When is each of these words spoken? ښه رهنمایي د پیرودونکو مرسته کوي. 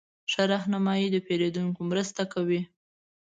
ښه 0.31 0.43
رهنمایي 0.51 1.07
د 1.11 1.17
پیرودونکو 1.27 1.81
مرسته 1.91 2.23
کوي. 2.33 2.61